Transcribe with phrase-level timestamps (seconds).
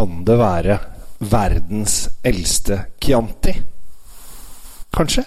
[0.00, 0.78] kan det være
[1.28, 3.52] verdens eldste Chianti?
[4.96, 5.26] Kanskje?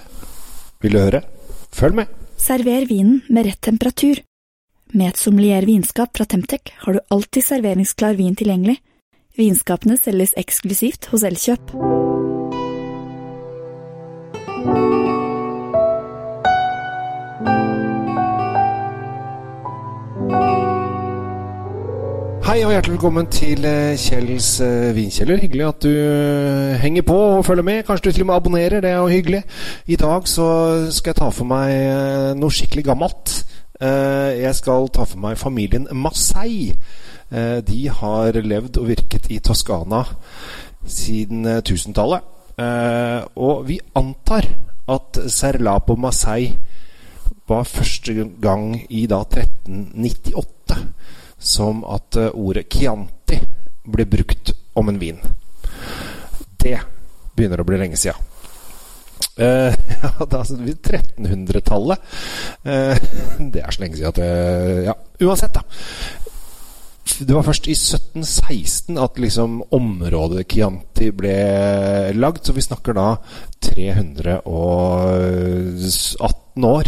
[0.82, 1.20] Vil du høre?
[1.70, 2.16] Følg med.
[2.42, 4.24] Server vinen med rett temperatur.
[4.98, 8.80] Med et sommelier vinskap fra Temtec har du alltid serveringsklar vin tilgjengelig.
[9.38, 11.78] Vinskapene selges eksklusivt hos Elkjøp.
[22.54, 25.40] Hei og hjertelig velkommen til eh, Kjells eh, vinkjeller.
[25.42, 27.80] Hyggelig at du eh, henger på og følger med.
[27.88, 28.84] Kanskje du til og med abonnerer.
[28.84, 29.40] Det er jo hyggelig.
[29.90, 30.46] I dag så
[30.94, 33.34] skal jeg ta for meg noe skikkelig gammelt.
[33.82, 36.76] Jeg skal ta for meg familien Massei.
[37.72, 40.04] De har levd og virket i Toskana
[40.86, 42.30] siden eh, 1000-tallet.
[42.62, 44.46] Eh, Og vi antar
[44.94, 46.54] at Serlapo Massei
[47.50, 53.40] var første gang i da 1398 som at eh, ordet Chianti
[53.84, 55.20] ble brukt om en vin.
[56.64, 56.80] Det
[57.36, 58.16] begynner å bli lenge sia.
[59.34, 59.74] Uh,
[60.04, 61.98] ja, det er altså 1300-tallet.
[62.66, 62.96] Uh,
[63.54, 64.32] det er så lenge siden at det
[64.88, 64.94] Ja,
[65.26, 65.64] uansett, da.
[67.14, 71.36] Det var først i 1716 at liksom området Chianti ble
[72.16, 73.18] lagd, så vi snakker da
[73.68, 76.86] 318 år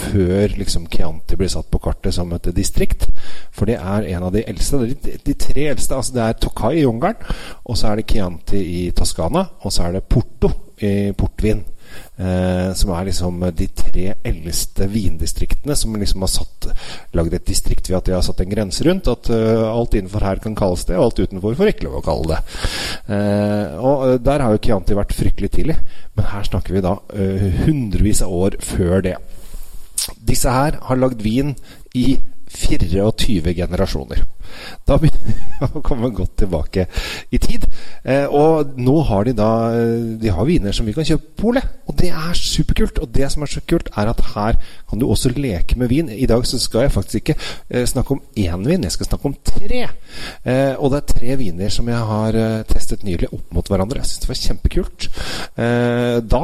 [0.00, 3.08] før liksom Chianti blir satt på kartet som et distrikt.
[3.54, 4.82] For det er en av de eldste.
[4.90, 7.20] De, de tre eldste altså Det er Tokai i Ungarn,
[7.64, 11.64] og så er det Chianti i Toskana, og så er det Porto i portvin.
[12.20, 16.68] Eh, som er liksom de tre eldste vindistriktene som liksom har satt
[17.16, 19.08] lagd et distrikt ved at de har satt en grense rundt.
[19.10, 22.04] At uh, alt innenfor her kan kalles det, og alt utenfor får ikke lov å
[22.04, 22.60] kalle det.
[23.16, 25.78] Eh, og eh, der har jo Chianti vært fryktelig tidlig,
[26.18, 29.16] men her snakker vi da uh, hundrevis av år før det.
[30.16, 31.54] Disse her har lagd vin
[31.94, 32.18] i
[32.50, 34.24] 24 generasjoner.
[34.88, 36.86] Da begynner vi å komme godt tilbake
[37.30, 37.66] i tid.
[38.04, 41.48] Eh, og nå har de da eh, De har viner som vi kan kjøpe på
[41.50, 41.66] polet.
[41.90, 43.00] Og det er superkult.
[43.02, 44.58] Og det som er så kult, er at her
[44.90, 46.10] kan du også leke med vin.
[46.10, 49.30] I dag så skal jeg faktisk ikke eh, snakke om én vin, jeg skal snakke
[49.30, 49.82] om tre.
[50.80, 52.36] Og det er tre viner som jeg har
[52.68, 54.00] testet nylig opp mot hverandre.
[54.00, 55.06] Jeg syns det var kjempekult.
[56.30, 56.42] Da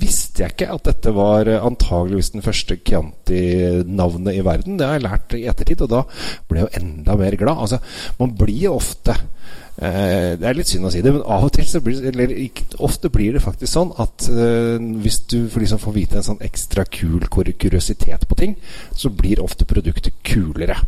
[0.00, 4.78] visste jeg ikke at dette var antageligvis den første Chianti-navnet i verden.
[4.80, 6.02] Det har jeg lært i ettertid, og da
[6.50, 7.60] ble jeg jo enda mer glad.
[7.62, 7.80] Altså,
[8.18, 11.66] man blir ofte eh, Det er litt synd å si det, men av og til
[11.68, 12.34] så blir Eller
[12.82, 16.86] ofte blir det faktisk sånn at eh, hvis du liksom får vite en sånn ekstra
[16.88, 18.56] kul kuriositet på ting,
[18.96, 20.80] så blir ofte produktet kulere.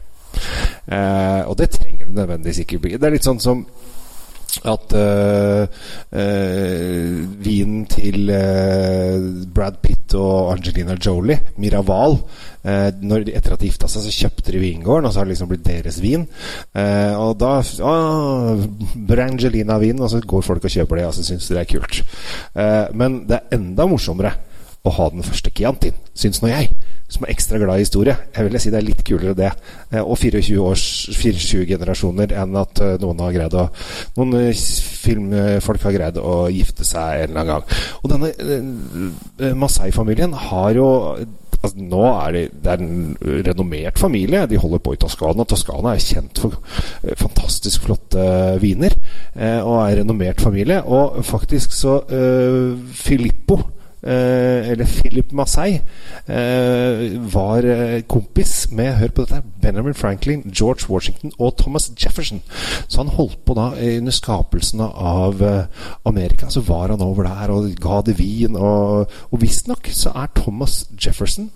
[0.87, 2.97] Eh, og det trenger det nødvendigvis ikke bli.
[2.97, 3.65] Det er litt sånn som
[4.61, 5.65] at uh,
[6.13, 12.21] uh, vinen til uh, Brad Pitt og Angelina Jolie, Miraval
[12.63, 15.49] når Etter at de gifta seg, så kjøpte de vingården, og så har det liksom
[15.51, 16.29] blitt deres vin.
[17.19, 17.57] Og da
[19.09, 21.99] Brangelina-vin, og så går folk og kjøper det, og så syns de det er kult.
[22.95, 24.37] Men det er enda morsommere
[24.87, 26.71] å ha den første Chiantin, syns nå jeg
[27.13, 28.15] som er ekstra glad i historie.
[28.33, 29.51] Jeg vil si det er litt kulere det.
[29.91, 33.69] Eh, og 24 års 24 generasjoner enn at eh, noen har greid å
[34.17, 34.65] Noen eh,
[35.03, 37.65] filmfolk har greid å gifte seg en eller annen gang.
[38.03, 40.89] Og denne Masai-familien har jo
[41.63, 44.41] Altså, nå er det, det er en renommert familie.
[44.51, 45.45] De holder på i Toskana.
[45.47, 46.57] Toskana er kjent for
[47.21, 48.25] fantastisk flotte
[48.59, 48.97] viner.
[49.37, 50.81] Og er en renommert familie.
[50.83, 53.61] Og faktisk så eh, Filippo
[54.03, 55.79] eller Philip Massey,
[56.27, 62.43] eh, var eh, kompis med hør på dette, Benjamin Franklin, George Washington og Thomas Jefferson.
[62.89, 65.65] Så han holdt på da eh, under skapelsen av eh,
[66.05, 66.51] Amerika.
[66.51, 68.57] Så var han over der og ga det vin.
[68.57, 71.51] Og, og visstnok så er Thomas Jefferson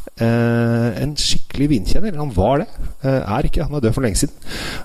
[0.19, 2.17] en skikkelig vinkjenner.
[2.17, 2.67] Han var det.
[3.03, 3.63] Eh, er ikke.
[3.63, 4.35] Han er død for lenge siden.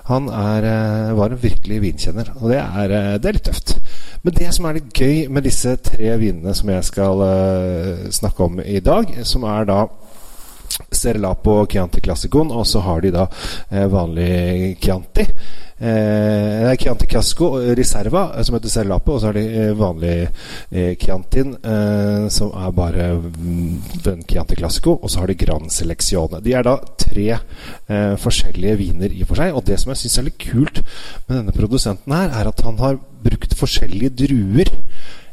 [0.07, 3.77] Han er, eh, var en virkelig vinkjenner, og det er, eh, det er litt tøft.
[4.23, 8.43] Men det som er litt gøy med disse tre vinene som jeg skal eh, snakke
[8.43, 9.87] om i dag, som er da
[10.91, 13.27] Serlapo Chianti Classicon, og så har de da
[13.71, 15.27] eh, vanlig Chianti.
[15.79, 20.15] Eh, Chianti Casco Riserva, eh, som heter Serlapo, og så har de eh, vanlig
[20.71, 25.69] eh, Chiantin, eh, som er bare mm, den Chianti Classico, og så har de Gran
[25.69, 26.41] Selezione.
[26.41, 30.01] De er da tre eh, forskjellige viner i og for seg, og det som jeg
[30.01, 30.81] syns er litt kult
[31.27, 32.97] med denne produsenten her, er at han har
[33.27, 34.73] brukt forskjellige druer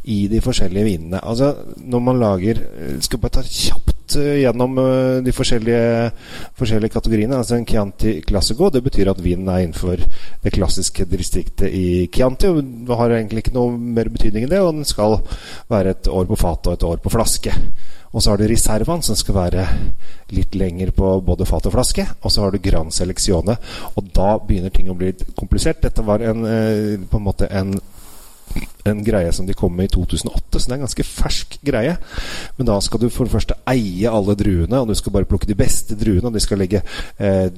[0.05, 1.25] i de forskjellige vinene.
[1.25, 2.59] Altså, når man lager
[3.01, 6.11] Skal bare ta kjapt gått uh, gjennom uh, de forskjellige,
[6.59, 7.37] forskjellige, kategoriene.
[7.37, 9.97] Altså En Chianti Classico det betyr at vinen er innenfor
[10.43, 12.49] det klassiske distriktet i Chianti.
[12.49, 15.21] og Det har egentlig ikke noe mer betydning enn det, og den skal
[15.69, 17.53] være et år på fat og et år på flaske.
[18.15, 19.65] Og så har du Reservaen, som skal være
[20.31, 22.05] litt lenger på både fat og flaske.
[22.23, 23.57] Og så har du Gran Selezione,
[23.97, 25.83] og da begynner ting å bli litt komplisert.
[25.83, 26.47] Dette var en,
[27.11, 27.75] på en måte en
[28.85, 31.97] en greie som de kom med i 2008, så det er en ganske fersk greie.
[32.59, 35.49] Men da skal du for det første eie alle druene, og du skal bare plukke
[35.49, 36.29] de beste druene.
[36.29, 36.83] Og de skal legge
[37.17, 37.49] eh,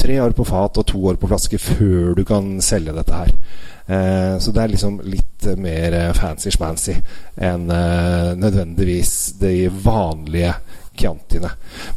[0.00, 3.34] tre år på fat og to år på flaske før du kan selge dette her.
[3.86, 6.96] Eh, så det er liksom litt mer eh, fancy-schmancy
[7.42, 10.54] enn eh, nødvendigvis de vanlige
[10.92, 11.48] Chiantiene.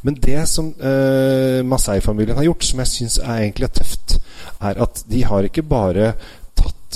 [0.08, 4.16] Men det som eh, Masai-familien har gjort, som jeg syns er egentlig tøft,
[4.64, 6.14] er at de har ikke bare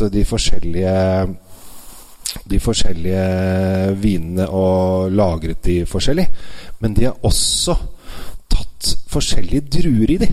[0.07, 0.95] de forskjellige
[2.49, 6.27] de forskjellige vinene og lagret de forskjellig.
[6.79, 7.75] Men de har også
[8.49, 10.29] tatt forskjellige druer i de.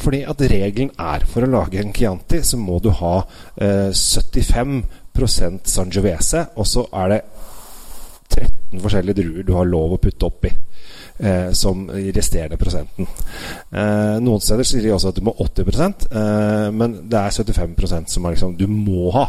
[0.00, 3.16] Fordi at regelen er for å lage en Chianti, så må du ha
[3.62, 7.20] eh, 75% Sangiovese, og så er det
[8.34, 10.50] 13 forskjellige druer du har lov å putte oppi
[11.18, 13.06] eh, som resterende prosenten.
[13.70, 18.10] Eh, noen steder sier de også at du må 80 eh, men det er 75%
[18.14, 19.26] som er liksom, du må ha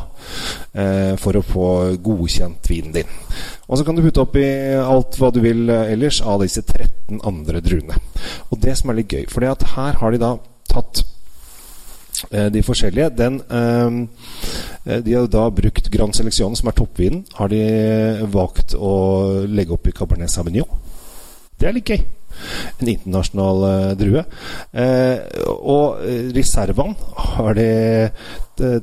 [0.74, 1.70] eh, for å få
[2.04, 3.16] godkjent vinen din.
[3.68, 4.46] Og så kan du putte oppi
[4.82, 8.00] alt hva du vil eh, ellers av disse 13 andre druene.
[8.50, 10.36] Og det som er litt gøy, for her har de da
[10.70, 11.04] tatt
[12.32, 13.12] eh, de forskjellige.
[13.18, 14.06] Den, øh,
[14.86, 17.24] de har da brukt Grand Selection, som er toppvinen.
[17.40, 17.62] Har de
[18.30, 18.92] valgt å
[19.50, 20.70] legge opp i Cabernet Sauvignon.
[21.58, 22.04] Det er litt gøy.
[22.82, 24.24] En internasjonal eh, drue.
[24.76, 26.96] Eh, og uh, reservaen
[27.36, 27.70] har de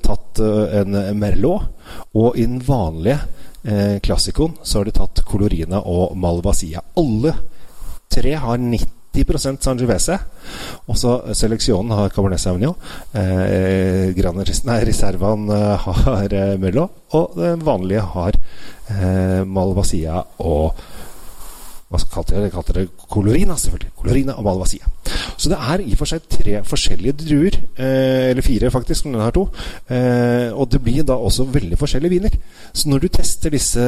[0.05, 1.69] tatt en Merlot.
[2.17, 3.21] Og i den vanlige
[4.03, 6.83] klassikoen så har de tatt Colorina og Malvasia.
[6.99, 7.37] Alle
[8.11, 9.02] tre har 90
[9.63, 10.17] Sangiovese.
[10.91, 12.75] Også seleksjonen har Cabernet Sauvignon.
[13.13, 14.13] Eh,
[14.69, 17.05] nei, Reservaen har eh, Merlot.
[17.19, 18.39] Og den vanlige har
[18.89, 20.83] eh, Malvasia og
[21.93, 22.87] hva kalte dere det?
[23.13, 23.93] Colorina, selvfølgelig.
[23.99, 24.89] Colorina og Malvasia.
[25.37, 27.59] Så det er i og for seg tre forskjellige druer.
[27.77, 29.47] Eh, eller fire, faktisk, men den har to.
[29.93, 32.37] Eh, og det blir da også veldig forskjellige viner.
[32.73, 33.85] Så når du tester disse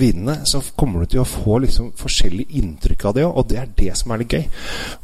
[0.00, 3.26] vinene, så kommer du til å få liksom forskjellig inntrykk av det.
[3.28, 4.44] Og det er det som er litt gøy.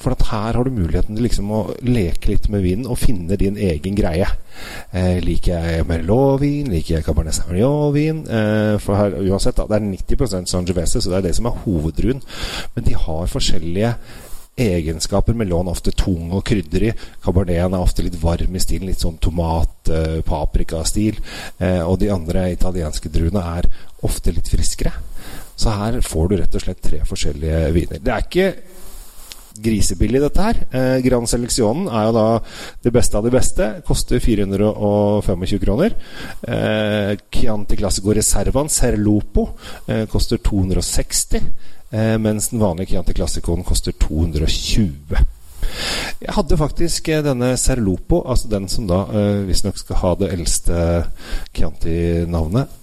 [0.02, 3.40] For at her har du muligheten til liksom å leke litt med vinen og finne
[3.40, 4.28] din egen greie.
[4.94, 6.68] Eh, liker jeg Merlot-vin?
[6.70, 8.22] Liker jeg Cabernet Sauvignon-vin?
[8.28, 11.58] Eh, for her, uansett, da, det er 90% Sangiovese, så det er det som er
[11.64, 12.22] hoveddruen.
[12.74, 13.53] Men de har forskjellige
[14.56, 15.34] egenskaper.
[15.34, 16.94] med lån ofte tung og krydderig.
[17.22, 21.16] Caberneten er ofte litt varm i stilen, litt sånn tomat-paprikastil.
[21.58, 23.64] Eh, og de andre italienske druene er
[24.02, 24.92] ofte litt friskere.
[25.56, 27.98] Så her får du rett og slett tre forskjellige viner.
[28.02, 28.54] Det er ikke
[29.54, 30.60] grisebillig, dette her.
[30.70, 32.26] Eh, Grand Seleccionen er jo da
[32.84, 33.68] det beste av det beste.
[33.86, 35.94] Koster 425 kroner.
[36.42, 39.48] Eh, Chianti Classico Reservan Serlopo
[39.86, 41.40] eh, koster 260.
[41.94, 45.24] Eh, mens den vanlige Chianti Classicoen koster 220.
[46.20, 50.32] Jeg hadde faktisk eh, denne Serlopo, altså den som da eh, visstnok skal ha det
[50.34, 50.80] eldste
[51.54, 52.80] Chianti-navnet.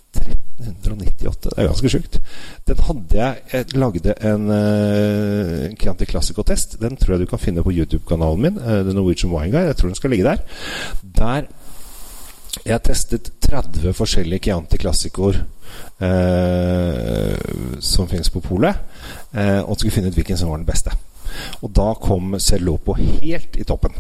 [0.62, 1.50] 1398.
[1.50, 2.20] Det er ganske sjukt.
[2.68, 6.78] Den hadde jeg, jeg lagde en uh, Chianti Classico-test.
[6.82, 8.62] Den tror jeg du kan finne på YouTube-kanalen min.
[8.62, 9.66] Uh, The Norwegian Wine Guy.
[9.70, 10.46] Jeg tror den skal ligge der.
[11.18, 11.50] Der
[12.66, 15.38] jeg testet 30 forskjellige Chianti Classicoer
[16.02, 17.36] uh,
[17.80, 18.76] som finnes på polet,
[19.38, 20.92] uh, og skulle finne ut hvilken som var den beste.
[21.62, 23.96] Og da kom Celopo helt i toppen.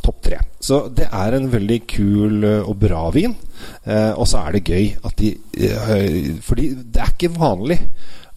[0.00, 0.40] Topp tre.
[0.60, 3.34] Så det er en veldig kul eh, og bra vin.
[3.84, 7.80] Eh, og så er det gøy at de eh, Fordi det er ikke vanlig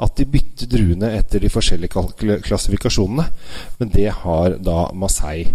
[0.04, 3.28] at de bytter druene etter de forskjellige klassifikasjonene.
[3.80, 5.54] Men det har da Marseille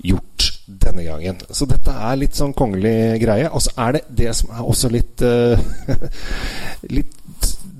[0.00, 1.40] gjort denne gangen.
[1.50, 3.48] Så dette er litt sånn kongelig greie.
[3.50, 5.60] Og så er det det som er også litt eh,
[6.96, 7.16] Litt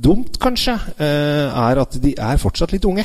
[0.01, 3.05] dumt, kanskje, eh, er at de er fortsatt litt unge.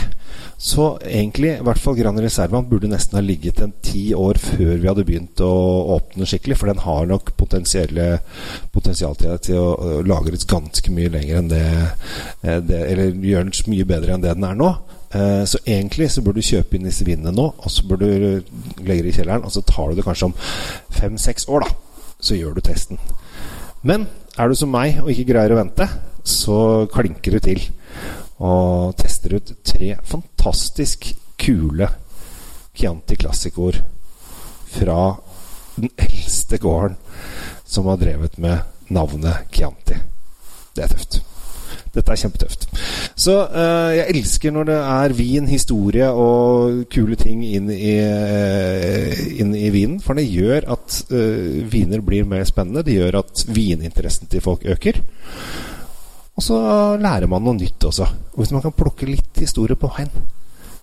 [0.58, 4.74] Så egentlig, i hvert fall Gran Reservan burde nesten ha ligget en ti år før
[4.80, 5.52] vi hadde begynt å
[5.98, 6.58] åpne skikkelig.
[6.58, 7.92] For den har nok potensial
[9.20, 11.66] til å lagres ganske mye lenger enn det,
[12.44, 14.78] eh, det Eller gjøre den mye bedre enn det den er nå.
[15.16, 18.84] Eh, så egentlig så burde du kjøpe inn disse vinene nå, og så burde du
[18.84, 19.46] legge det i kjelleren.
[19.46, 20.36] Og så tar du det kanskje om
[20.92, 21.68] fem-seks år, da.
[22.20, 23.00] Så gjør du testen.
[23.84, 25.88] Men er du som meg og ikke greier å vente,
[26.26, 27.62] så klinker du til
[28.44, 31.88] og tester ut tre fantastisk kule
[32.76, 33.78] Chianti Classicoer
[34.76, 35.16] fra
[35.76, 36.98] den eldste gården
[37.66, 39.96] som har drevet med navnet Chianti.
[40.76, 41.22] Det er tøft.
[41.96, 42.66] dette er kjempetøft.
[43.16, 49.22] Så uh, jeg elsker når det er vin, historie og kule ting inn i, uh,
[49.40, 50.02] inn i vinen.
[50.04, 52.84] For det gjør at uh, viner blir mer spennende.
[52.84, 55.00] Det gjør at vininteressen til folk øker.
[56.36, 56.58] Og så
[57.00, 58.08] lærer man noe nytt også.
[58.34, 60.12] Og hvis man kan plukke litt historie på veien,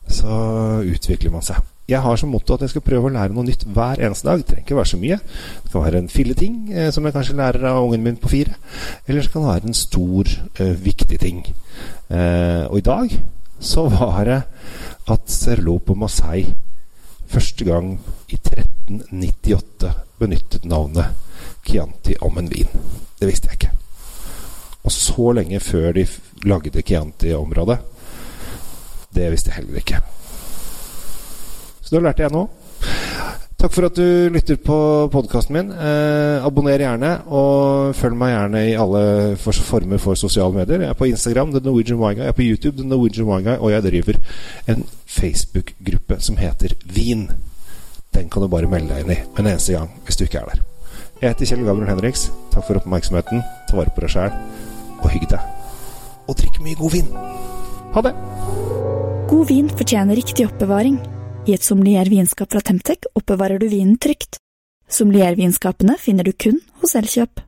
[0.09, 0.33] så
[0.81, 1.61] utvikler man seg.
[1.91, 4.41] Jeg har som motto at jeg skal prøve å lære noe nytt hver eneste dag.
[4.41, 5.19] Det trenger ikke være så mye.
[5.65, 8.55] Det kan være en filleting eh, som jeg kanskje lærer av ungen min på fire.
[9.07, 10.33] Eller så kan det være en stor,
[10.63, 11.43] eh, viktig ting.
[12.09, 13.17] Eh, og i dag
[13.63, 14.41] så var det
[15.13, 16.55] at Serlo på Marseille
[17.33, 17.93] første gang
[18.31, 19.93] i 1398
[20.23, 21.13] benyttet navnet
[21.67, 22.69] Chianti om en vin.
[23.21, 23.82] Det visste jeg ikke.
[24.83, 26.07] Og så lenge før de
[26.49, 27.79] lagde Chianti-området.
[29.15, 30.01] Det visste jeg heller ikke.
[31.83, 32.49] Så da lærte jeg noe.
[33.63, 34.77] Takk for at du lytter på
[35.13, 35.69] podkasten min.
[35.71, 39.03] Eh, abonner gjerne, og følg meg gjerne i alle
[39.39, 40.83] former for sosiale medier.
[40.83, 42.25] Jeg er på Instagram, The Norwegian Wine Guy.
[42.25, 43.61] Jeg er på YouTube, The Norwegian Wine Guy.
[43.61, 44.19] Og jeg driver
[44.67, 47.29] en Facebook-gruppe som heter Vin.
[48.15, 50.51] Den kan du bare melde deg inn i en eneste gang hvis du ikke er
[50.51, 50.67] der.
[51.23, 52.33] Jeg heter Kjell Gabriel Henriks.
[52.51, 53.47] Takk for oppmerksomheten.
[53.71, 54.35] Ta vare på deg sjæl,
[55.03, 55.43] og hygg deg.
[56.31, 57.11] Og drikk mye god vin.
[57.93, 58.15] Ha det!
[59.33, 60.99] God vin fortjener riktig oppbevaring.
[61.49, 64.39] I et sommelier-vinskap fra Temtec oppbevarer du vinen trygt.
[64.93, 67.43] Sommelier-vinskapene finner du kun hos Elkjøp.